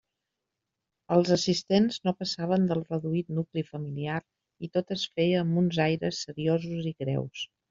Els 1.15 1.33
assistents 1.35 1.99
no 2.09 2.13
passaven 2.21 2.65
del 2.71 2.81
reduït 2.93 3.29
nucli 3.41 3.65
familiar 3.69 4.17
i 4.69 4.73
tot 4.79 4.95
es 4.99 5.05
feia 5.19 5.45
amb 5.47 5.63
uns 5.65 5.83
aires 5.89 6.25
seriosos 6.29 6.91
i 6.95 7.01
greus. 7.05 7.47